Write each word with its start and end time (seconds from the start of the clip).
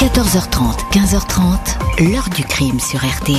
14h30, 0.00 0.90
15h30, 0.92 2.10
l'heure 2.10 2.30
du 2.30 2.42
crime 2.42 2.80
sur 2.80 3.00
RTL. 3.00 3.36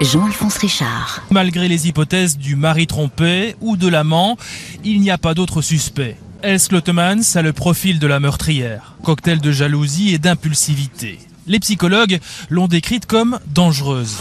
Jean-Alphonse 0.00 0.56
Richard. 0.56 1.22
Malgré 1.30 1.68
les 1.68 1.86
hypothèses 1.86 2.36
du 2.36 2.56
mari 2.56 2.88
trompé 2.88 3.54
ou 3.60 3.76
de 3.76 3.86
l'amant, 3.86 4.36
il 4.82 5.00
n'y 5.00 5.12
a 5.12 5.18
pas 5.18 5.34
d'autre 5.34 5.62
suspect. 5.62 6.16
Els 6.42 6.58
Lottemans 6.72 7.36
a 7.36 7.42
le 7.42 7.52
profil 7.52 8.00
de 8.00 8.08
la 8.08 8.18
meurtrière, 8.18 8.96
cocktail 9.04 9.40
de 9.40 9.52
jalousie 9.52 10.12
et 10.12 10.18
d'impulsivité. 10.18 11.20
Les 11.46 11.60
psychologues 11.60 12.18
l'ont 12.50 12.66
décrite 12.66 13.06
comme 13.06 13.38
dangereuse. 13.46 14.18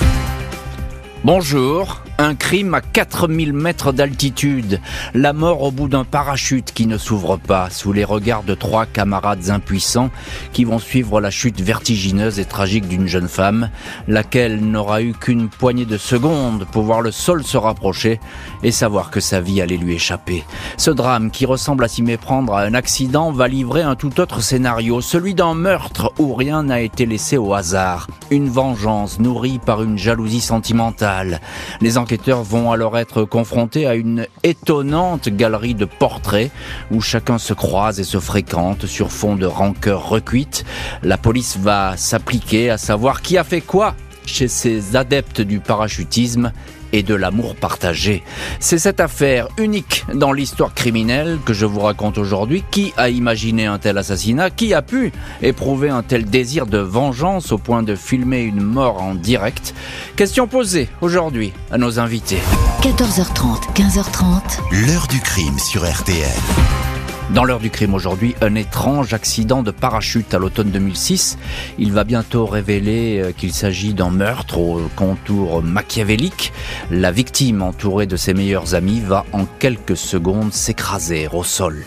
Bonjour, 1.23 2.01
un 2.19 2.35
crime 2.35 2.73
à 2.73 2.81
4000 2.81 3.53
mètres 3.53 3.91
d'altitude, 3.91 4.81
la 5.13 5.33
mort 5.33 5.61
au 5.61 5.71
bout 5.71 5.87
d'un 5.87 6.03
parachute 6.03 6.71
qui 6.73 6.87
ne 6.87 6.97
s'ouvre 6.97 7.37
pas, 7.37 7.69
sous 7.69 7.93
les 7.93 8.03
regards 8.03 8.43
de 8.43 8.55
trois 8.55 8.85
camarades 8.85 9.49
impuissants 9.49 10.09
qui 10.51 10.63
vont 10.63 10.79
suivre 10.79 11.21
la 11.21 11.29
chute 11.29 11.61
vertigineuse 11.61 12.39
et 12.39 12.45
tragique 12.45 12.87
d'une 12.87 13.07
jeune 13.07 13.27
femme, 13.27 13.69
laquelle 14.07 14.59
n'aura 14.59 15.01
eu 15.01 15.13
qu'une 15.13 15.49
poignée 15.49 15.85
de 15.85 15.97
secondes 15.97 16.65
pour 16.71 16.83
voir 16.83 17.01
le 17.01 17.11
sol 17.11 17.43
se 17.43 17.57
rapprocher 17.57 18.19
et 18.63 18.71
savoir 18.71 19.11
que 19.11 19.19
sa 19.19 19.39
vie 19.39 19.61
allait 19.61 19.77
lui 19.77 19.93
échapper. 19.93 20.43
Ce 20.77 20.91
drame, 20.91 21.29
qui 21.29 21.45
ressemble 21.45 21.83
à 21.83 21.87
s'y 21.87 22.01
méprendre 22.01 22.55
à 22.55 22.61
un 22.61 22.73
accident, 22.73 23.31
va 23.31 23.47
livrer 23.47 23.83
un 23.83 23.95
tout 23.95 24.19
autre 24.19 24.41
scénario, 24.41 25.01
celui 25.01 25.35
d'un 25.35 25.53
meurtre 25.53 26.13
où 26.17 26.33
rien 26.33 26.63
n'a 26.63 26.81
été 26.81 27.05
laissé 27.05 27.37
au 27.37 27.53
hasard, 27.53 28.07
une 28.31 28.49
vengeance 28.49 29.19
nourrie 29.19 29.59
par 29.59 29.83
une 29.83 29.97
jalousie 29.97 30.41
sentimentale. 30.41 31.41
Les 31.81 31.97
enquêteurs 32.07 32.41
vont 32.41 32.71
alors 32.71 32.97
être 32.97 33.25
confrontés 33.25 33.85
à 33.85 33.95
une 33.95 34.27
étonnante 34.43 35.27
galerie 35.27 35.75
de 35.75 35.83
portraits 35.83 36.51
où 36.89 37.01
chacun 37.01 37.37
se 37.37 37.53
croise 37.53 37.99
et 37.99 38.05
se 38.05 38.17
fréquente 38.17 38.85
sur 38.85 39.11
fond 39.11 39.35
de 39.35 39.45
rancœur 39.45 40.07
recuite. 40.07 40.63
La 41.03 41.17
police 41.17 41.57
va 41.57 41.97
s'appliquer 41.97 42.69
à 42.69 42.77
savoir 42.77 43.21
qui 43.21 43.37
a 43.37 43.43
fait 43.43 43.59
quoi 43.59 43.93
chez 44.25 44.47
ces 44.47 44.95
adeptes 44.95 45.41
du 45.41 45.59
parachutisme 45.59 46.53
et 46.93 47.03
de 47.03 47.15
l'amour 47.15 47.55
partagé. 47.55 48.23
C'est 48.59 48.77
cette 48.77 48.99
affaire 48.99 49.47
unique 49.57 50.05
dans 50.13 50.31
l'histoire 50.31 50.73
criminelle 50.73 51.37
que 51.45 51.53
je 51.53 51.65
vous 51.65 51.81
raconte 51.81 52.17
aujourd'hui. 52.17 52.63
Qui 52.71 52.93
a 52.97 53.09
imaginé 53.09 53.65
un 53.65 53.77
tel 53.77 53.97
assassinat? 53.97 54.49
Qui 54.49 54.73
a 54.73 54.81
pu 54.81 55.11
éprouver 55.41 55.89
un 55.89 56.03
tel 56.03 56.25
désir 56.25 56.65
de 56.65 56.79
vengeance 56.79 57.51
au 57.51 57.57
point 57.57 57.83
de 57.83 57.95
filmer 57.95 58.41
une 58.41 58.61
mort 58.61 59.01
en 59.01 59.15
direct? 59.15 59.73
Question 60.15 60.47
posée 60.47 60.89
aujourd'hui 61.01 61.53
à 61.71 61.77
nos 61.77 61.99
invités. 61.99 62.39
14h30, 62.81 63.73
15h30. 63.75 64.87
L'heure 64.87 65.07
du 65.07 65.19
crime 65.19 65.59
sur 65.59 65.89
RTL. 65.89 66.86
Dans 67.33 67.43
l'heure 67.43 67.59
du 67.59 67.69
crime 67.69 67.93
aujourd'hui, 67.93 68.35
un 68.41 68.55
étrange 68.55 69.13
accident 69.13 69.61
de 69.61 69.71
parachute 69.71 70.33
à 70.33 70.37
l'automne 70.37 70.71
2006. 70.71 71.37
Il 71.77 71.91
va 71.91 72.05
bientôt 72.05 72.45
révéler 72.45 73.19
euh, 73.19 73.31
qu'il 73.33 73.53
s'agit 73.53 73.93
d'un 73.93 74.09
meurtre 74.09 74.59
au 74.59 74.89
contour 74.95 75.61
machiavélique. 75.61 76.53
La 76.89 77.11
victime, 77.11 77.61
entourée 77.61 78.05
de 78.05 78.15
ses 78.15 78.33
meilleurs 78.33 78.75
amis, 78.75 79.01
va 79.01 79.25
en 79.33 79.45
quelques 79.59 79.97
secondes 79.97 80.53
s'écraser 80.53 81.27
au 81.33 81.43
sol. 81.43 81.83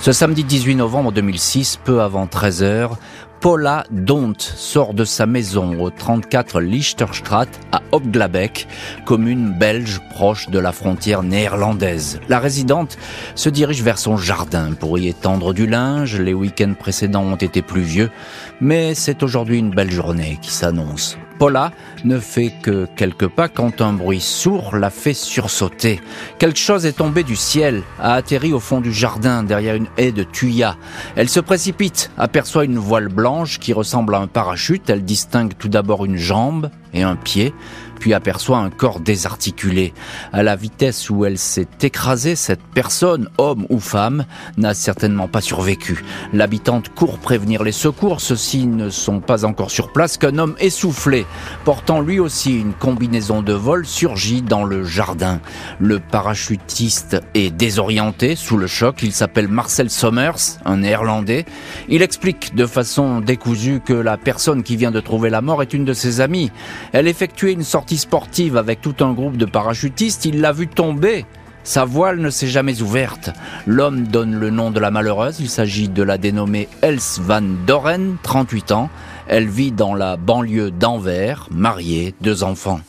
Ce 0.00 0.12
samedi 0.12 0.42
18 0.42 0.76
novembre 0.76 1.12
2006, 1.12 1.78
peu 1.84 2.00
avant 2.00 2.26
13 2.26 2.62
heures, 2.62 2.98
Paula 3.40 3.84
Dont 3.92 4.34
sort 4.38 4.94
de 4.94 5.04
sa 5.04 5.24
maison 5.26 5.80
au 5.80 5.90
34 5.90 6.60
Lichterstraat 6.60 7.46
à 7.70 7.82
Opglabeck, 7.92 8.66
commune 9.04 9.52
belge 9.52 10.00
proche 10.10 10.48
de 10.48 10.58
la 10.58 10.72
frontière 10.72 11.22
néerlandaise. 11.22 12.20
La 12.28 12.40
résidente 12.40 12.98
se 13.36 13.48
dirige 13.48 13.82
vers 13.82 13.98
son 13.98 14.16
jardin 14.16 14.72
pour 14.72 14.98
y 14.98 15.06
étendre 15.06 15.54
du 15.54 15.68
linge. 15.68 16.20
Les 16.20 16.34
week-ends 16.34 16.74
précédents 16.76 17.22
ont 17.22 17.36
été 17.36 17.62
pluvieux, 17.62 18.10
mais 18.60 18.94
c'est 18.94 19.22
aujourd'hui 19.22 19.58
une 19.58 19.70
belle 19.70 19.92
journée 19.92 20.38
qui 20.42 20.50
s'annonce. 20.50 21.16
Paula 21.38 21.72
ne 22.04 22.18
fait 22.18 22.52
que 22.62 22.86
quelques 22.96 23.28
pas 23.28 23.48
quand 23.48 23.80
un 23.80 23.92
bruit 23.92 24.20
sourd 24.20 24.76
la 24.76 24.90
fait 24.90 25.14
sursauter. 25.14 26.00
Quelque 26.38 26.58
chose 26.58 26.86
est 26.86 26.98
tombé 26.98 27.22
du 27.22 27.36
ciel, 27.36 27.82
a 28.00 28.14
atterri 28.14 28.52
au 28.52 28.60
fond 28.60 28.80
du 28.80 28.92
jardin 28.92 29.42
derrière 29.42 29.76
une 29.76 29.86
haie 29.96 30.12
de 30.12 30.24
tuyas. 30.24 30.76
Elle 31.16 31.28
se 31.28 31.40
précipite, 31.40 32.10
aperçoit 32.18 32.64
une 32.64 32.78
voile 32.78 33.08
blanche 33.08 33.58
qui 33.58 33.72
ressemble 33.72 34.14
à 34.14 34.18
un 34.18 34.26
parachute. 34.26 34.90
Elle 34.90 35.04
distingue 35.04 35.52
tout 35.56 35.68
d'abord 35.68 36.04
une 36.04 36.16
jambe 36.16 36.70
et 36.92 37.02
un 37.02 37.16
pied 37.16 37.52
puis 37.98 38.14
aperçoit 38.14 38.58
un 38.58 38.70
corps 38.70 39.00
désarticulé. 39.00 39.92
À 40.32 40.42
la 40.42 40.56
vitesse 40.56 41.10
où 41.10 41.24
elle 41.24 41.38
s'est 41.38 41.68
écrasée, 41.82 42.36
cette 42.36 42.62
personne, 42.74 43.28
homme 43.38 43.66
ou 43.68 43.80
femme, 43.80 44.24
n'a 44.56 44.74
certainement 44.74 45.28
pas 45.28 45.40
survécu. 45.40 46.04
L'habitante 46.32 46.88
court 46.94 47.18
prévenir 47.18 47.62
les 47.62 47.72
secours. 47.72 48.20
Ceux-ci 48.20 48.66
ne 48.66 48.90
sont 48.90 49.20
pas 49.20 49.44
encore 49.44 49.70
sur 49.70 49.92
place 49.92 50.16
qu'un 50.16 50.38
homme 50.38 50.54
essoufflé, 50.60 51.26
portant 51.64 52.00
lui 52.00 52.20
aussi 52.20 52.58
une 52.58 52.72
combinaison 52.72 53.42
de 53.42 53.52
vol, 53.52 53.86
surgit 53.86 54.42
dans 54.42 54.64
le 54.64 54.84
jardin. 54.84 55.40
Le 55.78 55.98
parachutiste 56.00 57.20
est 57.34 57.50
désorienté 57.50 58.36
sous 58.36 58.56
le 58.56 58.66
choc. 58.66 59.02
Il 59.02 59.12
s'appelle 59.12 59.48
Marcel 59.48 59.90
Sommers, 59.90 60.58
un 60.64 60.78
néerlandais. 60.78 61.44
Il 61.88 62.02
explique 62.02 62.54
de 62.54 62.66
façon 62.66 63.20
décousue 63.20 63.80
que 63.84 63.92
la 63.92 64.16
personne 64.16 64.62
qui 64.62 64.76
vient 64.76 64.90
de 64.90 65.00
trouver 65.00 65.30
la 65.30 65.40
mort 65.40 65.62
est 65.62 65.74
une 65.74 65.84
de 65.84 65.92
ses 65.92 66.20
amies. 66.20 66.50
Elle 66.92 67.08
effectuait 67.08 67.52
une 67.52 67.64
sortie 67.64 67.98
sportive 67.98 68.56
avec 68.56 68.80
tout 68.80 68.96
un 69.00 69.12
groupe 69.12 69.36
de 69.36 69.44
parachutistes, 69.44 70.24
il 70.24 70.40
l'a 70.40 70.52
vu 70.52 70.68
tomber. 70.68 71.26
Sa 71.68 71.84
voile 71.84 72.18
ne 72.18 72.30
s'est 72.30 72.46
jamais 72.46 72.80
ouverte. 72.80 73.30
L'homme 73.66 74.06
donne 74.06 74.34
le 74.34 74.48
nom 74.48 74.70
de 74.70 74.80
la 74.80 74.90
malheureuse. 74.90 75.38
Il 75.40 75.50
s'agit 75.50 75.90
de 75.90 76.02
la 76.02 76.16
dénommée 76.16 76.66
Els 76.80 77.20
van 77.20 77.42
Doren, 77.66 78.16
38 78.22 78.72
ans. 78.72 78.88
Elle 79.30 79.46
vit 79.46 79.72
dans 79.72 79.94
la 79.94 80.16
banlieue 80.16 80.70
d'Anvers, 80.70 81.48
mariée, 81.50 82.14
deux 82.22 82.44
enfants. 82.44 82.80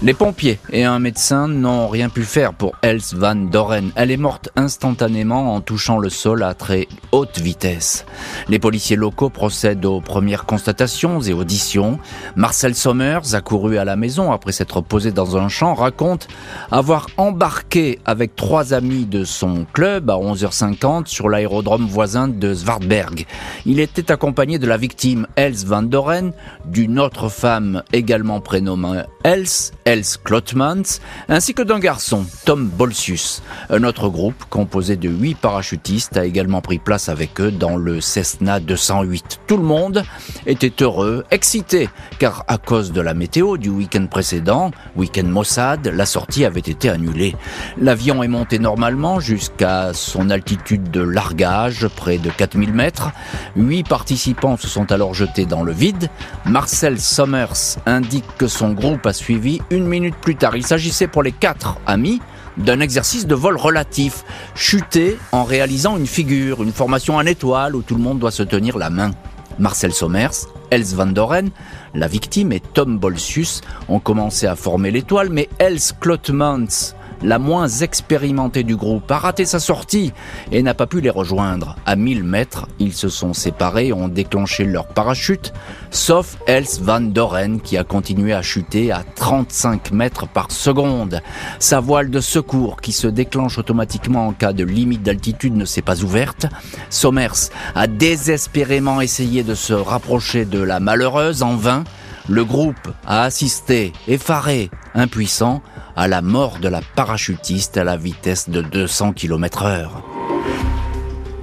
Les 0.00 0.14
pompiers 0.14 0.60
et 0.70 0.84
un 0.84 1.00
médecin 1.00 1.48
n'ont 1.48 1.88
rien 1.88 2.08
pu 2.08 2.22
faire 2.22 2.54
pour 2.54 2.76
Els 2.82 3.00
van 3.14 3.34
Doren. 3.34 3.90
Elle 3.96 4.12
est 4.12 4.16
morte 4.16 4.48
instantanément 4.54 5.56
en 5.56 5.60
touchant 5.60 5.98
le 5.98 6.08
sol 6.08 6.44
à 6.44 6.54
très 6.54 6.86
haute 7.10 7.40
vitesse. 7.40 8.06
Les 8.48 8.60
policiers 8.60 8.94
locaux 8.94 9.28
procèdent 9.28 9.84
aux 9.84 10.00
premières 10.00 10.46
constatations 10.46 11.20
et 11.22 11.32
auditions. 11.32 11.98
Marcel 12.36 12.76
Sommers, 12.76 13.34
accouru 13.34 13.76
à 13.76 13.84
la 13.84 13.96
maison 13.96 14.30
après 14.30 14.52
s'être 14.52 14.82
posé 14.82 15.10
dans 15.10 15.36
un 15.36 15.48
champ, 15.48 15.74
raconte 15.74 16.28
avoir 16.70 17.08
embarqué 17.16 17.98
avec 18.04 18.36
trois 18.36 18.74
amis 18.74 19.04
de 19.04 19.24
son 19.24 19.66
club 19.72 20.10
à 20.10 20.14
11h50 20.14 21.06
sur 21.06 21.28
l'aérodrome 21.28 21.86
voisin 21.86 22.28
de 22.28 22.54
Zwartberg. 22.54 23.26
Il 23.66 23.80
était 23.80 24.12
accompagné 24.12 24.60
de 24.60 24.66
la 24.68 24.76
victime 24.76 25.26
Els 25.34 25.66
van 25.66 25.82
Doren, 25.82 26.30
d'une 26.66 27.00
autre 27.00 27.28
femme 27.28 27.82
également 27.92 28.40
prénommée 28.40 29.02
Els, 29.24 29.72
Els 29.88 30.18
Klotmans, 30.22 31.00
ainsi 31.30 31.54
que 31.54 31.62
d'un 31.62 31.78
garçon, 31.78 32.26
Tom 32.44 32.68
Bolsius. 32.68 33.42
Un 33.70 33.84
autre 33.84 34.10
groupe, 34.10 34.44
composé 34.50 34.96
de 34.96 35.08
huit 35.08 35.34
parachutistes, 35.34 36.18
a 36.18 36.26
également 36.26 36.60
pris 36.60 36.76
place 36.76 37.08
avec 37.08 37.40
eux 37.40 37.50
dans 37.50 37.78
le 37.78 38.02
Cessna 38.02 38.60
208. 38.60 39.40
Tout 39.46 39.56
le 39.56 39.62
monde 39.62 40.04
était 40.44 40.82
heureux, 40.82 41.24
excité, 41.30 41.88
car 42.18 42.44
à 42.48 42.58
cause 42.58 42.92
de 42.92 43.00
la 43.00 43.14
météo 43.14 43.56
du 43.56 43.70
week-end 43.70 44.06
précédent, 44.08 44.72
week-end 44.94 45.24
Mossad, 45.24 45.86
la 45.86 46.04
sortie 46.04 46.44
avait 46.44 46.60
été 46.60 46.90
annulée. 46.90 47.34
L'avion 47.80 48.22
est 48.22 48.28
monté 48.28 48.58
normalement 48.58 49.20
jusqu'à 49.20 49.94
son 49.94 50.28
altitude 50.28 50.90
de 50.90 51.00
largage, 51.00 51.88
près 51.88 52.18
de 52.18 52.28
4000 52.28 52.74
mètres. 52.74 53.10
Huit 53.56 53.88
participants 53.88 54.58
se 54.58 54.68
sont 54.68 54.92
alors 54.92 55.14
jetés 55.14 55.46
dans 55.46 55.62
le 55.62 55.72
vide. 55.72 56.10
Marcel 56.44 57.00
Sommers 57.00 57.78
indique 57.86 58.26
que 58.36 58.48
son 58.48 58.74
groupe 58.74 59.06
a 59.06 59.14
suivi 59.14 59.62
une 59.70 59.77
minute 59.84 60.16
plus 60.16 60.36
tard. 60.36 60.56
Il 60.56 60.66
s'agissait 60.66 61.06
pour 61.06 61.22
les 61.22 61.32
quatre 61.32 61.76
amis 61.86 62.20
d'un 62.56 62.80
exercice 62.80 63.26
de 63.26 63.34
vol 63.34 63.56
relatif, 63.56 64.24
chuter 64.54 65.16
en 65.32 65.44
réalisant 65.44 65.96
une 65.96 66.06
figure, 66.06 66.62
une 66.62 66.72
formation 66.72 67.16
en 67.16 67.26
étoile 67.26 67.76
où 67.76 67.82
tout 67.82 67.94
le 67.94 68.02
monde 68.02 68.18
doit 68.18 68.30
se 68.30 68.42
tenir 68.42 68.78
la 68.78 68.90
main. 68.90 69.12
Marcel 69.58 69.92
Sommers, 69.92 70.46
Els 70.70 70.94
van 70.94 71.06
Doren, 71.06 71.50
la 71.94 72.08
victime 72.08 72.52
et 72.52 72.60
Tom 72.60 72.98
Bolsius 72.98 73.60
ont 73.88 74.00
commencé 74.00 74.46
à 74.46 74.54
former 74.54 74.90
l'étoile, 74.90 75.30
mais 75.30 75.48
Els 75.58 75.92
Klotmans 76.00 76.94
la 77.22 77.38
moins 77.38 77.68
expérimentée 77.68 78.62
du 78.62 78.76
groupe, 78.76 79.10
a 79.10 79.18
raté 79.18 79.44
sa 79.44 79.60
sortie 79.60 80.12
et 80.52 80.62
n'a 80.62 80.74
pas 80.74 80.86
pu 80.86 81.00
les 81.00 81.10
rejoindre. 81.10 81.76
À 81.86 81.96
1000 81.96 82.24
mètres, 82.24 82.68
ils 82.78 82.92
se 82.94 83.08
sont 83.08 83.32
séparés 83.32 83.92
ont 83.92 84.08
déclenché 84.08 84.64
leur 84.64 84.86
parachute, 84.86 85.52
sauf 85.90 86.36
Els 86.46 86.80
van 86.80 87.00
Doren 87.00 87.60
qui 87.60 87.76
a 87.76 87.84
continué 87.84 88.32
à 88.32 88.42
chuter 88.42 88.92
à 88.92 89.02
35 89.14 89.92
mètres 89.92 90.28
par 90.28 90.50
seconde. 90.50 91.20
Sa 91.58 91.80
voile 91.80 92.10
de 92.10 92.20
secours 92.20 92.80
qui 92.80 92.92
se 92.92 93.06
déclenche 93.06 93.58
automatiquement 93.58 94.28
en 94.28 94.32
cas 94.32 94.52
de 94.52 94.64
limite 94.64 95.02
d'altitude 95.02 95.56
ne 95.56 95.64
s'est 95.64 95.82
pas 95.82 96.02
ouverte. 96.02 96.46
Sommers 96.90 97.50
a 97.74 97.86
désespérément 97.86 99.00
essayé 99.00 99.42
de 99.42 99.54
se 99.54 99.72
rapprocher 99.72 100.44
de 100.44 100.60
la 100.60 100.80
malheureuse 100.80 101.42
en 101.42 101.56
vain. 101.56 101.84
Le 102.28 102.44
groupe 102.44 102.92
a 103.06 103.22
assisté, 103.22 103.94
effaré, 104.06 104.70
impuissant, 104.94 105.62
à 105.96 106.08
la 106.08 106.20
mort 106.20 106.58
de 106.58 106.68
la 106.68 106.82
parachutiste 106.94 107.78
à 107.78 107.84
la 107.84 107.96
vitesse 107.96 108.50
de 108.50 108.60
200 108.60 109.14
km 109.14 109.62
heure. 109.62 110.17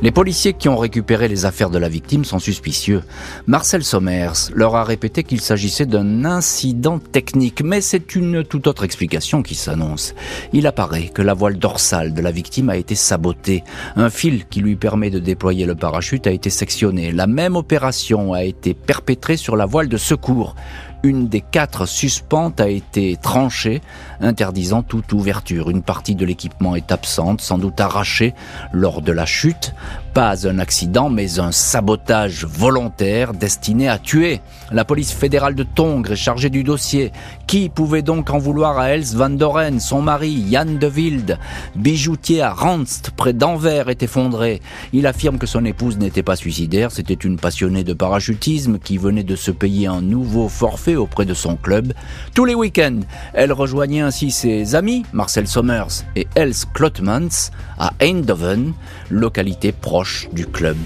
Les 0.02 0.12
policiers 0.12 0.54
qui 0.54 0.68
ont 0.68 0.78
récupéré 0.78 1.28
les 1.28 1.46
affaires 1.46 1.70
de 1.70 1.78
la 1.78 1.88
victime 1.88 2.26
sont 2.26 2.38
suspicieux. 2.38 3.02
Marcel 3.48 3.84
Sommers 3.84 4.52
leur 4.54 4.76
a 4.76 4.84
répété 4.84 5.24
qu'il 5.24 5.40
s'agissait 5.40 5.86
d'un 5.86 6.26
incident 6.26 7.00
technique, 7.00 7.64
mais 7.64 7.80
c'est 7.80 8.16
une 8.16 8.44
toute 8.44 8.68
autre 8.68 8.84
explication 8.84 9.42
qui 9.42 9.56
s'annonce. 9.56 10.14
Il 10.52 10.68
apparaît 10.68 11.08
que 11.08 11.22
la 11.22 11.34
voile 11.34 11.58
dorsale 11.58 12.14
de 12.14 12.22
la 12.22 12.32
victime 12.32 12.70
a 12.70 12.78
été 12.78 12.94
sabotée. 12.94 13.64
Un 13.96 14.10
fil 14.10 14.46
qui 14.48 14.60
lui 14.60 14.76
permet 14.76 15.10
de 15.10 15.20
déployer 15.20 15.66
le 15.66 15.76
parachute 15.76 16.28
a 16.28 16.32
été 16.32 16.50
sectionné. 16.50 17.14
La 17.14 17.26
même 17.26 17.56
opération 17.56 18.34
a 18.34 18.44
été 18.44 18.74
perpétrée 18.74 19.38
sur 19.38 19.56
la 19.56 19.66
voile 19.66 19.88
de 19.88 19.98
secours 19.98 20.56
une 21.06 21.28
des 21.28 21.42
quatre 21.42 21.86
suspentes 21.86 22.60
a 22.60 22.68
été 22.68 23.16
tranchée, 23.16 23.82
interdisant 24.20 24.82
toute 24.82 25.14
ouverture. 25.14 25.70
Une 25.70 25.84
partie 25.84 26.16
de 26.16 26.26
l'équipement 26.26 26.76
est 26.76 26.92
absente, 26.92 27.42
sans 27.42 27.58
doute 27.58 27.80
arrachée 27.80 28.34
lors 28.74 29.02
de 29.02 29.12
la 29.12 29.26
chute. 29.26 29.74
Pas 30.16 30.48
un 30.48 30.60
accident, 30.60 31.10
mais 31.10 31.40
un 31.42 31.52
sabotage 31.52 32.46
volontaire 32.46 33.34
destiné 33.34 33.90
à 33.90 33.98
tuer. 33.98 34.40
La 34.72 34.86
police 34.86 35.12
fédérale 35.12 35.56
de 35.56 35.64
Tongres 35.64 36.14
est 36.14 36.16
chargée 36.16 36.50
du 36.50 36.64
dossier. 36.64 37.12
Qui 37.48 37.68
pouvait 37.68 38.02
donc 38.02 38.30
en 38.30 38.38
vouloir 38.38 38.80
à 38.80 38.92
Els 38.92 39.14
van 39.14 39.30
Doren 39.30 39.82
Son 39.82 40.02
mari, 40.02 40.46
Jan 40.50 40.78
de 40.80 40.88
Wilde, 40.88 41.38
bijoutier 41.76 42.42
à 42.42 42.54
Ranst, 42.54 43.12
près 43.12 43.34
d'Anvers, 43.34 43.90
est 43.90 44.04
effondré. 44.04 44.62
Il 44.94 45.06
affirme 45.06 45.38
que 45.38 45.48
son 45.48 45.66
épouse 45.66 45.98
n'était 45.98 46.24
pas 46.24 46.38
suicidaire, 46.38 46.94
c'était 46.94 47.14
une 47.14 47.36
passionnée 47.36 47.84
de 47.84 47.94
parachutisme 47.94 48.80
qui 48.80 48.98
venait 48.98 49.24
de 49.24 49.36
se 49.36 49.52
payer 49.52 49.88
un 49.88 50.02
nouveau 50.02 50.48
forfait 50.48 50.96
auprès 50.96 51.26
de 51.26 51.34
son 51.34 51.58
club. 51.58 51.92
Tous 52.34 52.46
les 52.46 52.56
week-ends, 52.56 53.02
elle 53.34 53.52
rejoignait 53.52 54.00
ainsi 54.00 54.32
ses 54.32 54.76
amis, 54.76 55.06
Marcel 55.12 55.46
Sommers 55.46 56.06
et 56.16 56.26
Els 56.36 56.66
Klotmans, 56.74 57.52
à 57.78 57.92
Eindhoven, 58.00 58.72
localité 59.10 59.74
proche 59.74 60.05
du 60.32 60.46
club 60.46 60.78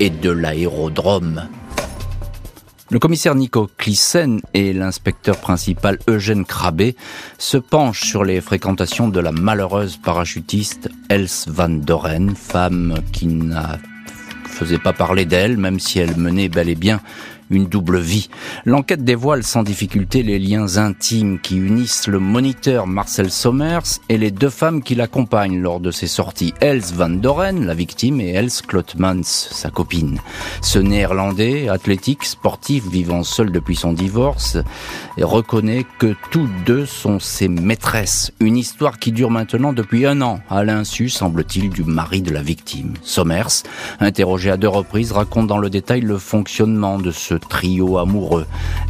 et 0.00 0.10
de 0.10 0.30
l'aérodrome. 0.30 1.48
Le 2.90 2.98
commissaire 2.98 3.34
Nico 3.34 3.68
Clissen 3.76 4.40
et 4.54 4.72
l'inspecteur 4.72 5.36
principal 5.38 5.98
Eugène 6.08 6.44
Krabbe 6.46 6.92
se 7.36 7.58
penchent 7.58 8.04
sur 8.04 8.24
les 8.24 8.40
fréquentations 8.40 9.08
de 9.08 9.20
la 9.20 9.32
malheureuse 9.32 9.98
parachutiste 9.98 10.88
Els 11.10 11.28
van 11.48 11.68
Doren, 11.68 12.34
femme 12.34 13.00
qui 13.12 13.26
ne 13.26 13.60
faisait 14.46 14.78
pas 14.78 14.94
parler 14.94 15.26
d'elle, 15.26 15.58
même 15.58 15.80
si 15.80 15.98
elle 15.98 16.16
menait 16.16 16.48
bel 16.48 16.68
et 16.68 16.74
bien 16.74 17.00
une 17.50 17.66
double 17.66 17.98
vie. 17.98 18.28
L'enquête 18.64 19.04
dévoile 19.04 19.42
sans 19.42 19.62
difficulté 19.62 20.22
les 20.22 20.38
liens 20.38 20.76
intimes 20.76 21.38
qui 21.40 21.56
unissent 21.56 22.06
le 22.06 22.18
moniteur 22.18 22.86
Marcel 22.86 23.30
Sommers 23.30 24.00
et 24.08 24.18
les 24.18 24.30
deux 24.30 24.50
femmes 24.50 24.82
qui 24.82 24.94
l'accompagnent 24.94 25.60
lors 25.60 25.80
de 25.80 25.90
ses 25.90 26.06
sorties, 26.06 26.54
Els 26.60 26.92
van 26.94 27.10
Doren, 27.10 27.66
la 27.66 27.74
victime, 27.74 28.20
et 28.20 28.32
Els 28.32 28.62
Klotmans, 28.66 29.22
sa 29.24 29.70
copine. 29.70 30.20
Ce 30.60 30.78
néerlandais, 30.78 31.68
athlétique, 31.68 32.24
sportif, 32.24 32.88
vivant 32.88 33.22
seul 33.22 33.52
depuis 33.52 33.76
son 33.76 33.92
divorce, 33.92 34.58
reconnaît 35.16 35.86
que 35.98 36.14
tous 36.30 36.48
deux 36.66 36.86
sont 36.86 37.18
ses 37.18 37.48
maîtresses. 37.48 38.32
Une 38.40 38.56
histoire 38.56 38.98
qui 38.98 39.12
dure 39.12 39.30
maintenant 39.30 39.72
depuis 39.72 40.06
un 40.06 40.20
an, 40.20 40.40
à 40.50 40.64
l'insu, 40.64 41.08
semble-t-il, 41.08 41.70
du 41.70 41.84
mari 41.84 42.22
de 42.22 42.32
la 42.32 42.42
victime. 42.42 42.94
Sommers, 43.02 43.62
interrogé 44.00 44.50
à 44.50 44.56
deux 44.56 44.68
reprises, 44.68 45.12
raconte 45.12 45.46
dans 45.46 45.58
le 45.58 45.70
détail 45.70 46.00
le 46.00 46.18
fonctionnement 46.18 46.98
de 46.98 47.10
ce 47.10 47.34
trio 47.38 47.98
amoureux. 47.98 48.46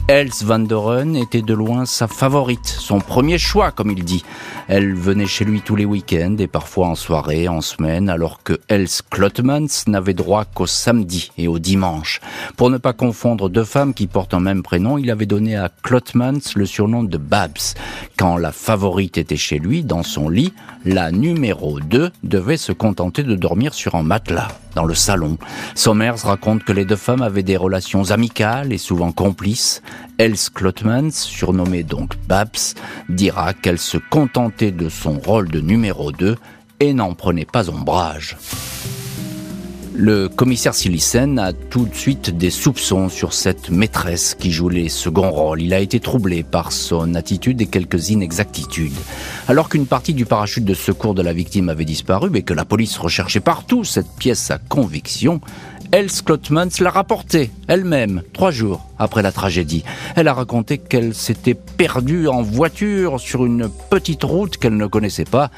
Els 0.08 0.30
van 0.42 0.58
Doren 0.58 1.16
était 1.16 1.42
de 1.42 1.54
loin 1.54 1.84
sa 1.84 2.08
favorite, 2.08 2.66
son 2.66 2.98
premier 3.00 3.38
choix, 3.38 3.72
comme 3.72 3.90
il 3.90 4.04
dit. 4.04 4.24
Elle 4.66 4.94
venait 4.94 5.26
chez 5.26 5.44
lui 5.44 5.60
tous 5.60 5.76
les 5.76 5.84
week-ends 5.84 6.36
et 6.38 6.46
parfois 6.46 6.88
en 6.88 6.94
soirée, 6.94 7.48
en 7.48 7.60
semaine, 7.60 8.08
alors 8.08 8.42
que 8.42 8.58
Els 8.68 9.02
Klotmans 9.10 9.84
n'avait 9.86 10.14
droit 10.14 10.44
qu'au 10.44 10.66
samedi 10.66 11.30
et 11.36 11.48
au 11.48 11.58
dimanche. 11.58 12.20
Pour 12.56 12.70
ne 12.70 12.78
pas 12.78 12.92
confondre 12.92 13.48
deux 13.48 13.64
femmes 13.64 13.94
qui 13.94 14.06
portent 14.06 14.34
un 14.34 14.40
même 14.40 14.62
prénom, 14.62 14.98
il 14.98 15.10
avait 15.10 15.26
donné 15.26 15.56
à 15.56 15.70
Klotmans 15.82 16.54
le 16.54 16.66
surnom 16.66 17.02
de 17.02 17.18
Babs. 17.18 17.74
Quand 18.16 18.36
la 18.36 18.52
favorite 18.52 19.18
était 19.18 19.36
chez 19.36 19.58
lui, 19.58 19.84
dans 19.84 20.02
son 20.02 20.28
lit, 20.28 20.52
la 20.84 21.10
numéro 21.10 21.80
2 21.80 22.10
devait 22.24 22.56
se 22.56 22.72
contenter 22.72 23.22
de 23.22 23.34
dormir 23.34 23.74
sur 23.74 23.94
un 23.94 24.02
matelas 24.02 24.48
dans 24.78 24.84
le 24.84 24.94
salon. 24.94 25.38
Sommers 25.74 26.22
raconte 26.22 26.62
que 26.62 26.72
les 26.72 26.84
deux 26.84 26.94
femmes 26.94 27.22
avaient 27.22 27.42
des 27.42 27.56
relations 27.56 28.12
amicales 28.12 28.72
et 28.72 28.78
souvent 28.78 29.10
complices. 29.10 29.82
Els 30.18 30.50
Klotmans, 30.54 31.10
surnommée 31.10 31.82
donc 31.82 32.16
Babs, 32.28 32.76
dira 33.08 33.54
qu'elle 33.54 33.80
se 33.80 33.98
contentait 33.98 34.70
de 34.70 34.88
son 34.88 35.18
rôle 35.18 35.48
de 35.48 35.60
numéro 35.60 36.12
2 36.12 36.36
et 36.78 36.94
n'en 36.94 37.14
prenait 37.14 37.44
pas 37.44 37.70
ombrage. 37.70 38.36
Le 40.00 40.28
commissaire 40.28 40.76
Sillicen 40.76 41.40
a 41.40 41.52
tout 41.52 41.84
de 41.84 41.94
suite 41.94 42.30
des 42.30 42.50
soupçons 42.50 43.08
sur 43.08 43.32
cette 43.32 43.68
maîtresse 43.68 44.36
qui 44.36 44.52
joue 44.52 44.68
les 44.68 44.88
seconds 44.88 45.32
rôles. 45.32 45.60
Il 45.60 45.74
a 45.74 45.80
été 45.80 45.98
troublé 45.98 46.44
par 46.44 46.70
son 46.70 47.16
attitude 47.16 47.60
et 47.60 47.66
quelques 47.66 48.10
inexactitudes. 48.10 48.94
Alors 49.48 49.68
qu'une 49.68 49.86
partie 49.86 50.14
du 50.14 50.24
parachute 50.24 50.64
de 50.64 50.72
secours 50.72 51.14
de 51.14 51.22
la 51.22 51.32
victime 51.32 51.68
avait 51.68 51.84
disparu 51.84 52.30
et 52.36 52.42
que 52.42 52.54
la 52.54 52.64
police 52.64 52.96
recherchait 52.96 53.40
partout 53.40 53.82
cette 53.82 54.06
pièce 54.20 54.52
à 54.52 54.58
conviction, 54.58 55.40
Els 55.90 56.22
Klotmans 56.24 56.78
l'a 56.78 56.90
rapportée 56.90 57.50
elle-même 57.66 58.22
trois 58.32 58.52
jours 58.52 58.86
après 59.00 59.22
la 59.22 59.32
tragédie. 59.32 59.82
Elle 60.14 60.28
a 60.28 60.34
raconté 60.34 60.78
qu'elle 60.78 61.12
s'était 61.12 61.54
perdue 61.54 62.28
en 62.28 62.42
voiture 62.42 63.18
sur 63.18 63.44
une 63.44 63.68
petite 63.90 64.22
route 64.22 64.58
qu'elle 64.58 64.76
ne 64.76 64.86
connaissait 64.86 65.24
pas 65.24 65.50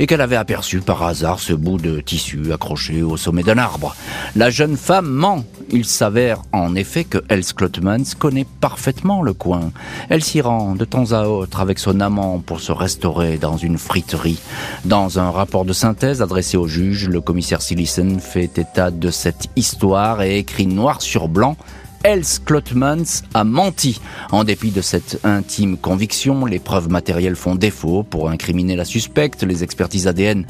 et 0.00 0.06
qu'elle 0.06 0.22
avait 0.22 0.36
aperçu 0.36 0.80
par 0.80 1.02
hasard 1.02 1.38
ce 1.38 1.52
bout 1.52 1.76
de 1.76 2.00
tissu 2.00 2.52
accroché 2.54 3.02
au 3.02 3.18
sommet 3.18 3.42
d'un 3.42 3.58
arbre. 3.58 3.94
La 4.34 4.48
jeune 4.48 4.76
femme 4.76 5.08
ment. 5.08 5.44
Il 5.72 5.84
s'avère 5.84 6.42
en 6.52 6.74
effet 6.74 7.04
que 7.04 7.18
Els 7.28 7.52
Klotmans 7.54 8.16
connaît 8.18 8.46
parfaitement 8.60 9.22
le 9.22 9.34
coin. 9.34 9.70
Elle 10.08 10.24
s'y 10.24 10.40
rend 10.40 10.74
de 10.74 10.84
temps 10.84 11.12
à 11.12 11.26
autre 11.26 11.60
avec 11.60 11.78
son 11.78 12.00
amant 12.00 12.40
pour 12.40 12.60
se 12.60 12.72
restaurer 12.72 13.36
dans 13.36 13.58
une 13.58 13.78
friterie. 13.78 14.40
Dans 14.86 15.20
un 15.20 15.30
rapport 15.30 15.64
de 15.64 15.72
synthèse 15.74 16.22
adressé 16.22 16.56
au 16.56 16.66
juge, 16.66 17.08
le 17.08 17.20
commissaire 17.20 17.62
Sillissen 17.62 18.20
fait 18.20 18.58
état 18.58 18.90
de 18.90 19.10
cette 19.10 19.48
histoire 19.54 20.22
et 20.22 20.38
écrit 20.38 20.66
noir 20.66 21.02
sur 21.02 21.28
blanc 21.28 21.56
Els 22.02 22.38
Klotmans 22.42 23.22
a 23.34 23.44
menti. 23.44 24.00
En 24.32 24.42
dépit 24.42 24.70
de 24.70 24.80
cette 24.80 25.20
intime 25.22 25.76
conviction, 25.76 26.46
les 26.46 26.58
preuves 26.58 26.88
matérielles 26.88 27.36
font 27.36 27.54
défaut 27.54 28.02
pour 28.02 28.30
incriminer 28.30 28.74
la 28.74 28.86
suspecte. 28.86 29.42
Les 29.42 29.62
expertises 29.62 30.06
ADN 30.06 30.46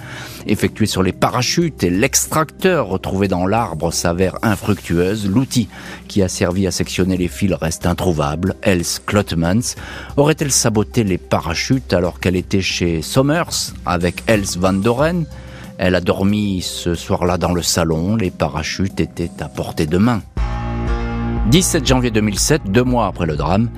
effectuées 0.46 0.86
sur 0.86 1.02
les 1.02 1.12
parachutes 1.12 1.82
et 1.82 1.90
l'extracteur 1.90 2.86
retrouvé 2.86 3.26
dans 3.26 3.46
l'arbre 3.46 3.92
s'avèrent 3.92 4.38
infructueuses. 4.42 5.28
L'outil 5.28 5.68
qui 6.06 6.22
a 6.22 6.28
servi 6.28 6.68
à 6.68 6.70
sectionner 6.70 7.16
les 7.16 7.26
fils 7.26 7.54
reste 7.54 7.84
introuvable. 7.84 8.54
Els 8.62 9.00
Klotmans 9.04 9.74
aurait-elle 10.16 10.52
saboté 10.52 11.02
les 11.02 11.18
parachutes 11.18 11.92
alors 11.92 12.20
qu'elle 12.20 12.36
était 12.36 12.62
chez 12.62 13.02
Sommers 13.02 13.74
avec 13.84 14.22
Els 14.28 14.56
Van 14.56 14.72
Doren? 14.72 15.26
Elle 15.78 15.96
a 15.96 16.00
dormi 16.00 16.62
ce 16.62 16.94
soir-là 16.94 17.38
dans 17.38 17.52
le 17.52 17.62
salon. 17.62 18.14
Les 18.14 18.30
parachutes 18.30 19.00
étaient 19.00 19.30
à 19.40 19.48
portée 19.48 19.86
de 19.86 19.98
main. 19.98 20.22
17 21.50 21.84
janvier 21.84 22.12
2007, 22.12 22.70
deux 22.70 22.84
mois 22.84 23.06
après 23.06 23.26
le 23.26 23.34
drame, 23.34 23.70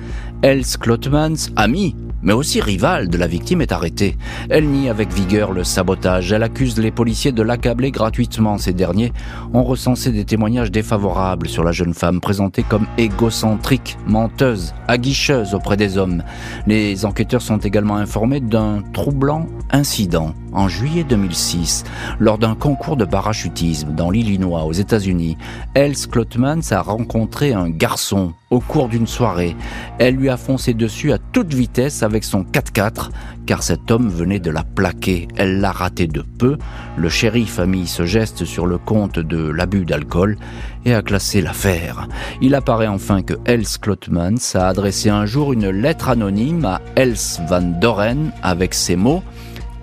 Els 0.43 0.77
Klotmans, 0.79 1.49
amie 1.55 1.95
mais 2.23 2.33
aussi 2.33 2.61
rivale 2.61 3.09
de 3.09 3.17
la 3.17 3.27
victime, 3.27 3.61
est 3.61 3.71
arrêtée. 3.71 4.17
Elle 4.49 4.69
nie 4.69 4.89
avec 4.89 5.11
vigueur 5.11 5.51
le 5.51 5.63
sabotage. 5.63 6.31
Elle 6.31 6.43
accuse 6.43 6.79
les 6.79 6.91
policiers 6.91 7.33
de 7.33 7.43
l'accabler 7.43 7.91
gratuitement. 7.91 8.57
Ces 8.57 8.73
derniers 8.73 9.11
ont 9.53 9.63
recensé 9.63 10.11
des 10.11 10.23
témoignages 10.23 10.71
défavorables 10.71 11.47
sur 11.47 11.63
la 11.63 11.73
jeune 11.73 11.93
femme, 11.93 12.21
présentée 12.21 12.63
comme 12.63 12.87
égocentrique, 12.97 13.97
menteuse, 14.07 14.73
aguicheuse 14.87 15.53
auprès 15.53 15.77
des 15.77 15.97
hommes. 15.97 16.23
Les 16.65 17.05
enquêteurs 17.05 17.41
sont 17.41 17.57
également 17.57 17.97
informés 17.97 18.39
d'un 18.39 18.81
troublant 18.93 19.47
incident 19.71 20.33
en 20.53 20.67
juillet 20.67 21.03
2006, 21.03 21.83
lors 22.19 22.37
d'un 22.37 22.55
concours 22.55 22.95
de 22.95 23.05
parachutisme 23.05 23.93
dans 23.95 24.11
l'Illinois 24.11 24.63
aux 24.65 24.71
États-Unis. 24.71 25.35
Els 25.73 26.07
Klotmans 26.07 26.71
a 26.71 26.81
rencontré 26.81 27.53
un 27.53 27.62
garçon 27.69 28.33
au 28.49 28.59
cours 28.59 28.89
d'une 28.89 29.07
soirée. 29.07 29.55
Elle 29.99 30.15
lui 30.15 30.29
a 30.29 30.37
foncé 30.37 30.73
dessus 30.73 31.11
à 31.11 31.17
toute 31.17 31.53
vitesse 31.53 32.03
avec 32.03 32.23
son 32.23 32.43
4x4 32.43 33.09
car 33.45 33.63
cet 33.63 33.91
homme 33.91 34.09
venait 34.09 34.39
de 34.39 34.51
la 34.51 34.63
plaquer. 34.63 35.27
Elle 35.35 35.59
l'a 35.59 35.71
raté 35.71 36.07
de 36.07 36.21
peu. 36.21 36.57
Le 36.97 37.09
shérif 37.09 37.59
a 37.59 37.65
mis 37.65 37.87
ce 37.87 38.05
geste 38.05 38.45
sur 38.45 38.65
le 38.65 38.77
compte 38.77 39.19
de 39.19 39.49
l'abus 39.49 39.85
d'alcool 39.85 40.37
et 40.85 40.93
a 40.93 41.01
classé 41.01 41.41
l'affaire. 41.41 42.07
Il 42.41 42.55
apparaît 42.55 42.87
enfin 42.87 43.21
que 43.21 43.33
Els 43.45 43.77
Klotmans 43.81 44.55
a 44.55 44.67
adressé 44.67 45.09
un 45.09 45.25
jour 45.25 45.53
une 45.53 45.69
lettre 45.69 46.09
anonyme 46.09 46.65
à 46.65 46.81
Els 46.95 47.39
van 47.47 47.61
Doren 47.61 48.31
avec 48.41 48.73
ces 48.73 48.95
mots 48.95 49.23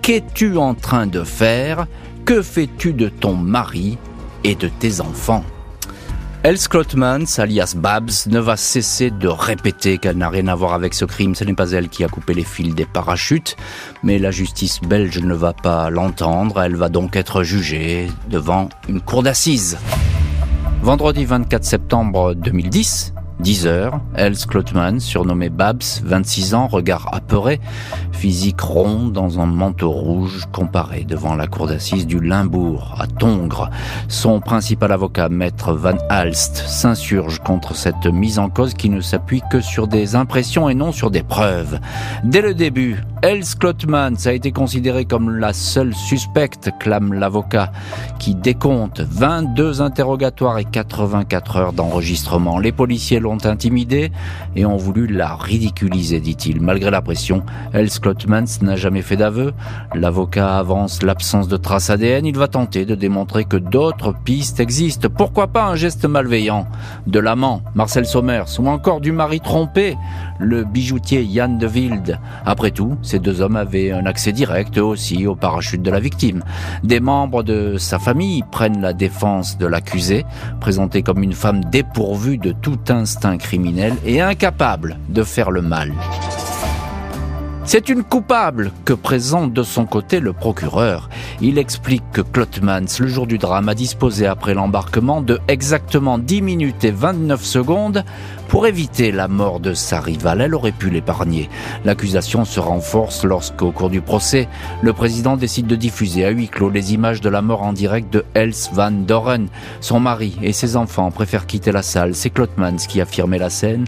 Qu'es-tu 0.01 0.57
en 0.57 0.73
train 0.73 1.05
de 1.05 1.23
faire? 1.23 1.85
Que 2.25 2.41
fais-tu 2.41 2.93
de 2.93 3.07
ton 3.07 3.35
mari 3.35 3.99
et 4.43 4.55
de 4.55 4.67
tes 4.67 4.99
enfants? 4.99 5.43
Els 6.43 6.67
Klotmans, 6.67 7.37
alias 7.37 7.75
Babs, 7.77 8.25
ne 8.25 8.39
va 8.39 8.57
cesser 8.57 9.11
de 9.11 9.27
répéter 9.27 9.99
qu'elle 9.99 10.17
n'a 10.17 10.27
rien 10.27 10.47
à 10.47 10.55
voir 10.55 10.73
avec 10.73 10.95
ce 10.95 11.05
crime. 11.05 11.35
Ce 11.35 11.43
n'est 11.43 11.53
pas 11.53 11.69
elle 11.69 11.87
qui 11.87 12.03
a 12.03 12.07
coupé 12.07 12.33
les 12.33 12.43
fils 12.43 12.73
des 12.73 12.85
parachutes, 12.85 13.55
mais 14.01 14.17
la 14.17 14.31
justice 14.31 14.81
belge 14.81 15.19
ne 15.19 15.35
va 15.35 15.53
pas 15.53 15.91
l'entendre. 15.91 16.59
Elle 16.63 16.75
va 16.75 16.89
donc 16.89 17.15
être 17.15 17.43
jugée 17.43 18.07
devant 18.27 18.69
une 18.89 19.01
cour 19.01 19.21
d'assises. 19.21 19.77
Vendredi 20.81 21.25
24 21.25 21.63
septembre 21.63 22.33
2010, 22.33 23.13
10 23.41 23.65
heures, 23.65 23.99
Els 24.15 24.45
Klotman, 24.45 24.99
surnommé 24.99 25.49
Babs, 25.49 26.01
26 26.05 26.53
ans, 26.53 26.67
regard 26.67 27.09
apeuré, 27.11 27.59
physique 28.11 28.61
rond 28.61 29.07
dans 29.07 29.39
un 29.39 29.47
manteau 29.47 29.89
rouge, 29.89 30.47
comparé 30.51 31.05
devant 31.05 31.33
la 31.33 31.47
cour 31.47 31.65
d'assises 31.65 32.05
du 32.05 32.19
Limbourg, 32.19 32.95
à 32.99 33.07
Tongres. 33.07 33.71
Son 34.07 34.39
principal 34.41 34.91
avocat, 34.91 35.27
maître 35.29 35.73
Van 35.73 35.97
Alst, 36.09 36.57
s'insurge 36.57 37.39
contre 37.39 37.75
cette 37.75 38.05
mise 38.05 38.37
en 38.37 38.49
cause 38.49 38.75
qui 38.75 38.89
ne 38.89 39.01
s'appuie 39.01 39.41
que 39.49 39.59
sur 39.59 39.87
des 39.87 40.15
impressions 40.15 40.69
et 40.69 40.75
non 40.75 40.91
sur 40.91 41.09
des 41.09 41.23
preuves. 41.23 41.79
Dès 42.23 42.41
le 42.41 42.53
début, 42.53 43.03
Els 43.23 43.53
Klotmans 43.53 44.25
a 44.25 44.33
été 44.33 44.51
considéré 44.51 45.05
comme 45.05 45.37
la 45.37 45.53
seule 45.53 45.93
suspecte, 45.93 46.71
clame 46.79 47.13
l'avocat, 47.13 47.71
qui 48.17 48.33
décompte 48.33 49.01
22 49.01 49.79
interrogatoires 49.83 50.57
et 50.57 50.65
84 50.65 51.55
heures 51.57 51.73
d'enregistrement. 51.73 52.57
Les 52.57 52.71
policiers 52.71 53.19
l'ont 53.19 53.45
intimidée 53.45 54.11
et 54.55 54.65
ont 54.65 54.75
voulu 54.75 55.05
la 55.05 55.35
ridiculiser, 55.35 56.19
dit-il. 56.19 56.61
Malgré 56.61 56.89
la 56.89 57.03
pression, 57.03 57.43
Els 57.73 57.99
Klotmans 57.99 58.59
n'a 58.63 58.75
jamais 58.75 59.03
fait 59.03 59.17
d'aveu. 59.17 59.53
L'avocat 59.93 60.57
avance 60.57 61.03
l'absence 61.03 61.47
de 61.47 61.57
traces 61.57 61.91
ADN. 61.91 62.25
Il 62.25 62.37
va 62.37 62.47
tenter 62.47 62.85
de 62.85 62.95
démontrer 62.95 63.45
que 63.45 63.57
d'autres 63.57 64.15
pistes 64.25 64.59
existent. 64.59 65.09
Pourquoi 65.15 65.45
pas 65.45 65.65
un 65.65 65.75
geste 65.75 66.05
malveillant 66.05 66.65
de 67.05 67.19
l'amant, 67.19 67.61
Marcel 67.75 68.07
Sommers, 68.07 68.59
ou 68.59 68.67
encore 68.67 68.99
du 68.99 69.11
mari 69.11 69.41
trompé, 69.41 69.95
le 70.41 70.63
bijoutier 70.63 71.23
Yann 71.23 71.57
de 71.57 71.67
Wilde. 71.67 72.19
Après 72.45 72.71
tout, 72.71 72.97
ces 73.01 73.19
deux 73.19 73.41
hommes 73.41 73.55
avaient 73.55 73.91
un 73.91 74.05
accès 74.05 74.31
direct 74.31 74.77
aussi 74.77 75.27
au 75.27 75.35
parachute 75.35 75.81
de 75.81 75.91
la 75.91 75.99
victime. 75.99 76.43
Des 76.83 76.99
membres 76.99 77.43
de 77.43 77.77
sa 77.77 77.99
famille 77.99 78.43
prennent 78.51 78.81
la 78.81 78.93
défense 78.93 79.57
de 79.57 79.67
l'accusé, 79.67 80.25
présentée 80.59 81.03
comme 81.03 81.23
une 81.23 81.33
femme 81.33 81.63
dépourvue 81.65 82.37
de 82.37 82.51
tout 82.51 82.79
instinct 82.89 83.37
criminel 83.37 83.93
et 84.05 84.21
incapable 84.21 84.97
de 85.09 85.23
faire 85.23 85.51
le 85.51 85.61
mal. 85.61 85.93
C'est 87.63 87.89
une 87.89 88.03
coupable 88.03 88.71
que 88.85 88.93
présente 88.93 89.53
de 89.53 89.61
son 89.61 89.85
côté 89.85 90.19
le 90.19 90.33
procureur. 90.33 91.09
Il 91.41 91.59
explique 91.59 92.03
que 92.11 92.21
Klotmans, 92.21 92.99
le 92.99 93.07
jour 93.07 93.27
du 93.27 93.37
drame, 93.37 93.69
a 93.69 93.75
disposé 93.75 94.25
après 94.25 94.55
l'embarquement 94.55 95.21
de 95.21 95.39
exactement 95.47 96.17
10 96.17 96.41
minutes 96.41 96.83
et 96.83 96.91
29 96.91 97.43
secondes 97.43 98.03
pour 98.51 98.67
éviter 98.67 99.13
la 99.13 99.29
mort 99.29 99.61
de 99.61 99.73
sa 99.73 100.01
rivale, 100.01 100.41
elle 100.41 100.55
aurait 100.55 100.73
pu 100.73 100.89
l'épargner. 100.89 101.49
L'accusation 101.85 102.43
se 102.43 102.59
renforce 102.59 103.23
lorsqu'au 103.23 103.71
cours 103.71 103.89
du 103.89 104.01
procès, 104.01 104.49
le 104.81 104.91
président 104.91 105.37
décide 105.37 105.67
de 105.67 105.77
diffuser 105.77 106.25
à 106.25 106.31
huis 106.31 106.49
clos 106.49 106.69
les 106.69 106.93
images 106.93 107.21
de 107.21 107.29
la 107.29 107.41
mort 107.41 107.61
en 107.61 107.71
direct 107.71 108.11
de 108.11 108.25
Els 108.33 108.69
van 108.73 108.91
Doren. 108.91 109.47
Son 109.79 110.01
mari 110.01 110.37
et 110.41 110.51
ses 110.51 110.75
enfants 110.75 111.11
préfèrent 111.11 111.47
quitter 111.47 111.71
la 111.71 111.81
salle. 111.81 112.13
C'est 112.13 112.29
Klotmans 112.29 112.75
qui 112.75 112.99
a 112.99 113.05
filmé 113.05 113.37
la 113.37 113.49
scène, 113.49 113.85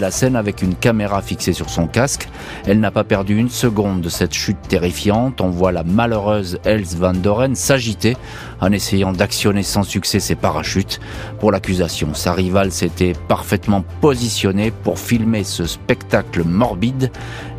la 0.00 0.10
scène 0.10 0.34
avec 0.34 0.62
une 0.62 0.74
caméra 0.74 1.22
fixée 1.22 1.52
sur 1.52 1.70
son 1.70 1.86
casque. 1.86 2.28
Elle 2.66 2.80
n'a 2.80 2.90
pas 2.90 3.01
perdu 3.04 3.36
une 3.36 3.48
seconde 3.48 4.00
de 4.00 4.08
cette 4.08 4.34
chute 4.34 4.60
terrifiante. 4.68 5.40
On 5.40 5.50
voit 5.50 5.72
la 5.72 5.82
malheureuse 5.82 6.58
Els 6.64 6.96
van 6.96 7.12
Doren 7.12 7.54
s'agiter 7.54 8.16
en 8.60 8.72
essayant 8.72 9.12
d'actionner 9.12 9.62
sans 9.62 9.82
succès 9.82 10.20
ses 10.20 10.34
parachutes. 10.34 11.00
Pour 11.40 11.52
l'accusation, 11.52 12.14
sa 12.14 12.32
rivale 12.32 12.72
s'était 12.72 13.14
parfaitement 13.28 13.84
positionnée 14.00 14.70
pour 14.70 14.98
filmer 14.98 15.44
ce 15.44 15.66
spectacle 15.66 16.44
morbide. 16.44 17.10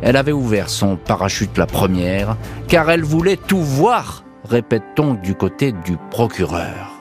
Elle 0.02 0.16
avait 0.16 0.32
ouvert 0.32 0.70
son 0.70 0.96
parachute 0.96 1.58
la 1.58 1.66
première, 1.66 2.36
car 2.68 2.90
elle 2.90 3.04
voulait 3.04 3.36
tout 3.36 3.62
voir, 3.62 4.24
répète-t-on 4.48 5.14
du 5.14 5.34
côté 5.34 5.72
du 5.72 5.96
procureur. 6.10 6.93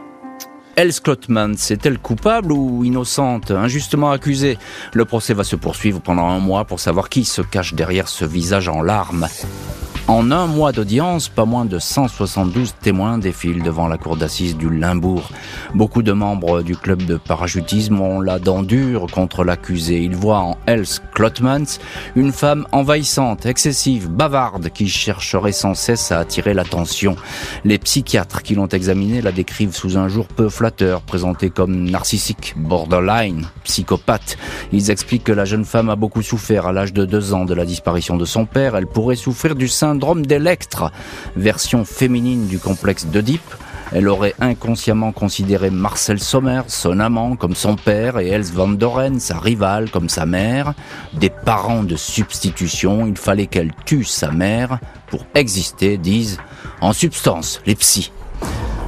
Els 0.75 0.99
Klotmans 0.99 1.69
est-elle 1.69 1.99
coupable 1.99 2.51
ou 2.51 2.83
innocente, 2.83 3.51
injustement 3.51 4.09
accusée 4.09 4.57
Le 4.93 5.05
procès 5.05 5.35
va 5.35 5.43
se 5.43 5.55
poursuivre 5.55 6.01
pendant 6.01 6.27
un 6.27 6.39
mois 6.39 6.65
pour 6.65 6.79
savoir 6.79 7.09
qui 7.09 7.25
se 7.25 7.43
cache 7.43 7.75
derrière 7.75 8.07
ce 8.07 8.25
visage 8.25 8.69
en 8.69 8.81
larmes. 8.81 9.27
En 10.09 10.31
un 10.31 10.47
mois 10.47 10.73
d'audience, 10.73 11.29
pas 11.29 11.45
moins 11.45 11.63
de 11.63 11.79
172 11.79 12.75
témoins 12.81 13.17
défilent 13.17 13.63
devant 13.63 13.87
la 13.87 13.97
cour 13.97 14.17
d'assises 14.17 14.57
du 14.57 14.69
Limbourg. 14.69 15.29
Beaucoup 15.75 16.01
de 16.03 16.11
membres 16.11 16.61
du 16.61 16.75
club 16.75 17.03
de 17.03 17.15
parachutisme 17.15 18.01
ont 18.01 18.19
la 18.19 18.37
dent 18.37 18.63
dure 18.63 19.07
contre 19.09 19.45
l'accusé. 19.45 20.03
Ils 20.03 20.15
voient 20.15 20.39
en 20.39 20.57
Els 20.65 20.99
Klotmans 21.13 21.79
une 22.17 22.33
femme 22.33 22.67
envahissante, 22.73 23.45
excessive, 23.45 24.09
bavarde, 24.09 24.71
qui 24.71 24.89
chercherait 24.89 25.53
sans 25.53 25.73
cesse 25.73 26.11
à 26.11 26.19
attirer 26.19 26.53
l'attention. 26.53 27.15
Les 27.63 27.77
psychiatres 27.77 28.43
qui 28.43 28.55
l'ont 28.55 28.67
examinée 28.67 29.21
la 29.21 29.31
décrivent 29.31 29.73
sous 29.73 29.97
un 29.97 30.09
jour 30.09 30.27
peu 30.27 30.49
flatteur, 30.63 31.01
présenté 31.01 31.49
comme 31.49 31.89
narcissique, 31.89 32.53
borderline, 32.55 33.47
psychopathe. 33.65 34.37
Ils 34.71 34.91
expliquent 34.91 35.25
que 35.25 35.33
la 35.33 35.43
jeune 35.43 35.65
femme 35.65 35.89
a 35.89 35.97
beaucoup 35.97 36.21
souffert 36.21 36.67
à 36.67 36.71
l'âge 36.71 36.93
de 36.93 37.03
deux 37.03 37.33
ans 37.33 37.43
de 37.43 37.53
la 37.53 37.65
disparition 37.65 38.15
de 38.15 38.23
son 38.23 38.45
père. 38.45 38.77
Elle 38.77 38.87
pourrait 38.87 39.17
souffrir 39.17 39.55
du 39.55 39.67
syndrome 39.67 40.25
d'Electre, 40.25 40.89
version 41.35 41.83
féminine 41.83 42.47
du 42.47 42.59
complexe 42.59 43.07
d'Oedipe. 43.07 43.41
Elle 43.91 44.07
aurait 44.07 44.35
inconsciemment 44.39 45.11
considéré 45.11 45.69
Marcel 45.69 46.21
Sommer, 46.21 46.61
son 46.67 47.01
amant, 47.01 47.35
comme 47.35 47.55
son 47.55 47.75
père, 47.75 48.17
et 48.19 48.29
Els 48.29 48.53
van 48.53 48.69
Doren, 48.69 49.19
sa 49.19 49.39
rivale, 49.39 49.91
comme 49.91 50.07
sa 50.07 50.25
mère. 50.25 50.75
Des 51.11 51.29
parents 51.29 51.83
de 51.83 51.97
substitution, 51.97 53.05
il 53.05 53.17
fallait 53.17 53.47
qu'elle 53.47 53.73
tue 53.85 54.05
sa 54.05 54.31
mère 54.31 54.79
pour 55.07 55.25
exister, 55.35 55.97
disent, 55.97 56.37
en 56.79 56.93
substance, 56.93 57.59
les 57.65 57.75
psys. 57.75 58.13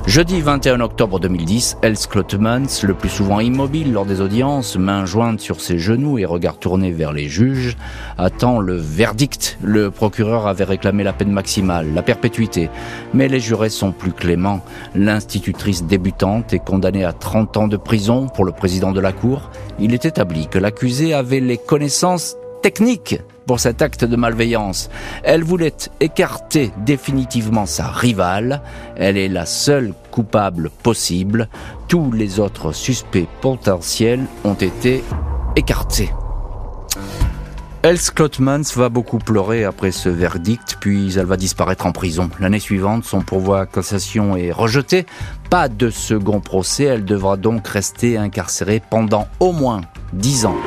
Jeudi 0.07 0.39
21 0.39 0.81
octobre 0.81 1.19
2010, 1.19 1.77
Els 1.81 2.07
Klotmans, 2.07 2.83
le 2.83 2.93
plus 2.93 3.09
souvent 3.09 3.39
immobile 3.39 3.91
lors 3.91 4.05
des 4.05 4.21
audiences, 4.21 4.77
main 4.77 5.03
jointe 5.03 5.39
sur 5.39 5.59
ses 5.59 5.79
genoux 5.79 6.19
et 6.19 6.25
regard 6.25 6.59
tourné 6.59 6.91
vers 6.91 7.12
les 7.12 7.27
juges, 7.27 7.75
attend 8.19 8.59
le 8.59 8.75
verdict. 8.75 9.57
Le 9.63 9.89
procureur 9.89 10.45
avait 10.45 10.63
réclamé 10.63 11.03
la 11.03 11.12
peine 11.12 11.31
maximale, 11.31 11.91
la 11.95 12.03
perpétuité, 12.03 12.69
mais 13.15 13.27
les 13.27 13.39
jurés 13.39 13.71
sont 13.71 13.91
plus 13.91 14.12
cléments. 14.12 14.63
L'institutrice 14.93 15.83
débutante 15.83 16.53
est 16.53 16.63
condamnée 16.63 17.03
à 17.03 17.12
30 17.12 17.57
ans 17.57 17.67
de 17.67 17.77
prison 17.77 18.27
pour 18.27 18.45
le 18.45 18.51
président 18.51 18.91
de 18.91 19.01
la 19.01 19.12
Cour. 19.12 19.50
Il 19.79 19.95
est 19.95 20.05
établi 20.05 20.47
que 20.47 20.59
l'accusé 20.59 21.15
avait 21.15 21.39
les 21.39 21.57
connaissances 21.57 22.35
techniques 22.62 23.19
pour 23.45 23.59
cet 23.59 23.81
acte 23.81 24.05
de 24.05 24.15
malveillance. 24.15 24.89
Elle 25.23 25.43
voulait 25.43 25.75
écarter 25.99 26.71
définitivement 26.85 27.65
sa 27.65 27.87
rivale. 27.87 28.61
Elle 28.97 29.17
est 29.17 29.29
la 29.29 29.45
seule 29.45 29.93
coupable 30.11 30.69
possible. 30.83 31.49
Tous 31.87 32.11
les 32.11 32.39
autres 32.39 32.71
suspects 32.71 33.27
potentiels 33.41 34.25
ont 34.43 34.53
été 34.53 35.03
écartés. 35.55 36.11
Els 37.85 37.99
Klotmans 38.15 38.63
va 38.75 38.89
beaucoup 38.89 39.19
pleurer 39.19 39.63
après 39.63 39.91
ce 39.91 40.09
verdict, 40.09 40.77
puis 40.79 41.15
elle 41.19 41.27
va 41.27 41.37
disparaître 41.37 41.85
en 41.85 41.91
prison. 41.91 42.31
L'année 42.39 42.59
suivante, 42.59 43.05
son 43.05 43.21
pourvoi 43.21 43.59
à 43.61 43.65
cassation 43.67 44.35
est 44.35 44.51
rejeté. 44.51 45.05
Pas 45.51 45.69
de 45.69 45.91
second 45.91 46.39
procès, 46.39 46.85
elle 46.85 47.05
devra 47.05 47.37
donc 47.37 47.67
rester 47.67 48.17
incarcérée 48.17 48.81
pendant 48.89 49.27
au 49.39 49.51
moins 49.51 49.81
dix 50.13 50.47
ans. 50.47 50.57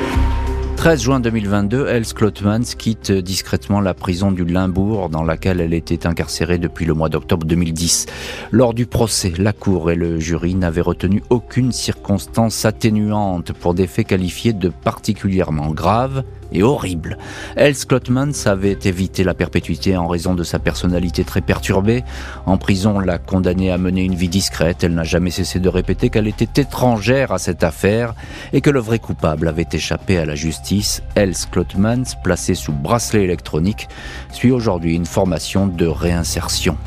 13 0.79 1.01
juin 1.01 1.19
2022, 1.19 1.87
Els 1.87 2.13
Klotmans 2.13 2.63
quitte 2.77 3.11
discrètement 3.11 3.81
la 3.81 3.93
prison 3.93 4.31
du 4.31 4.45
Limbourg 4.45 5.09
dans 5.09 5.23
laquelle 5.23 5.59
elle 5.59 5.73
était 5.73 6.07
incarcérée 6.07 6.57
depuis 6.57 6.85
le 6.85 6.93
mois 6.93 7.09
d'octobre 7.09 7.45
2010. 7.45 8.05
Lors 8.51 8.73
du 8.73 8.85
procès, 8.85 9.33
la 9.37 9.51
Cour 9.51 9.91
et 9.91 9.95
le 9.95 10.21
jury 10.21 10.55
n'avaient 10.55 10.79
retenu 10.79 11.21
aucune 11.29 11.73
circonstance 11.73 12.63
atténuante 12.63 13.51
pour 13.51 13.73
des 13.73 13.87
faits 13.87 14.07
qualifiés 14.07 14.53
de 14.53 14.69
particulièrement 14.69 15.71
graves 15.71 16.23
et 16.51 16.63
horrible. 16.63 17.17
Els 17.55 17.85
Klotmans 17.87 18.45
avait 18.45 18.77
évité 18.83 19.23
la 19.23 19.33
perpétuité 19.33 19.97
en 19.97 20.07
raison 20.07 20.33
de 20.33 20.43
sa 20.43 20.59
personnalité 20.59 21.23
très 21.23 21.41
perturbée. 21.41 22.03
En 22.45 22.57
prison, 22.57 22.99
l'a 22.99 23.17
condamnée 23.17 23.71
à 23.71 23.77
mener 23.77 24.03
une 24.03 24.15
vie 24.15 24.29
discrète. 24.29 24.83
Elle 24.83 24.93
n'a 24.93 25.03
jamais 25.03 25.31
cessé 25.31 25.59
de 25.59 25.69
répéter 25.69 26.09
qu'elle 26.09 26.27
était 26.27 26.61
étrangère 26.61 27.31
à 27.31 27.37
cette 27.37 27.63
affaire 27.63 28.13
et 28.53 28.61
que 28.61 28.69
le 28.69 28.79
vrai 28.79 28.99
coupable 28.99 29.47
avait 29.47 29.67
échappé 29.71 30.17
à 30.17 30.25
la 30.25 30.35
justice. 30.35 31.01
Els 31.15 31.35
Klotmans, 31.51 32.15
placé 32.23 32.55
sous 32.55 32.73
bracelet 32.73 33.23
électronique, 33.23 33.87
suit 34.31 34.51
aujourd'hui 34.51 34.95
une 34.95 35.05
formation 35.05 35.67
de 35.67 35.85
réinsertion. 35.85 36.77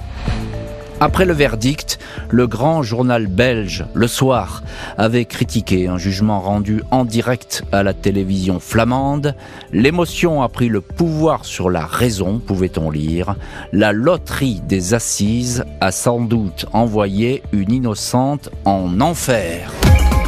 Après 1.03 1.25
le 1.25 1.33
verdict, 1.33 1.99
le 2.31 2.47
grand 2.47 2.85
journal 2.85 3.27
belge, 3.27 3.85
Le 3.93 4.07
Soir, 4.07 4.63
avait 4.97 5.25
critiqué 5.25 5.89
un 5.89 5.99
jugement 5.99 6.39
rendu 6.39 6.81
en 6.93 7.05
direct 7.05 7.65
à 7.73 7.83
la 7.83 7.93
télévision 7.93 8.61
flamande. 8.61 9.35
L'émotion 9.73 10.43
a 10.43 10.49
pris 10.49 10.69
le 10.69 10.81
pouvoir 10.81 11.45
sur 11.45 11.71
la 11.71 11.87
raison, 11.87 12.39
pouvait-on 12.39 12.89
lire. 12.89 13.35
La 13.73 13.91
loterie 13.91 14.61
des 14.69 14.95
assises 14.95 15.65
a 15.81 15.91
sans 15.91 16.21
doute 16.21 16.67
envoyé 16.73 17.43
une 17.51 17.73
innocente 17.73 18.51
en 18.65 19.01
enfer. 19.01 19.73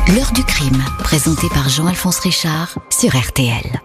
L'heure 0.09 0.33
du 0.33 0.43
crime, 0.43 0.83
présenté 0.99 1.47
par 1.55 1.69
Jean-Alphonse 1.69 2.19
Richard 2.19 2.75
sur 2.91 3.17
RTL. 3.17 3.81